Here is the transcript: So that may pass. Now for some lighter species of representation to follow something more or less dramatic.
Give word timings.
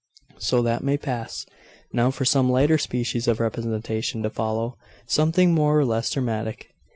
So 0.39 0.63
that 0.63 0.83
may 0.83 0.97
pass. 0.97 1.45
Now 1.93 2.09
for 2.09 2.25
some 2.25 2.51
lighter 2.51 2.79
species 2.79 3.27
of 3.27 3.39
representation 3.39 4.23
to 4.23 4.31
follow 4.31 4.79
something 5.05 5.53
more 5.53 5.77
or 5.77 5.85
less 5.85 6.09
dramatic. 6.09 6.73